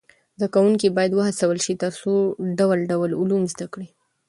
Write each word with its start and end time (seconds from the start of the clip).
زده 0.37 0.47
کوونکي 0.55 0.87
باید 0.95 1.11
و 1.15 1.25
هڅول 1.27 1.57
سي 1.65 1.73
تر 1.83 1.91
څو 2.01 2.13
ډول 2.59 2.79
ډول 2.91 3.09
علوم 3.21 3.43
زده 3.53 3.67
کړي. 3.73 3.87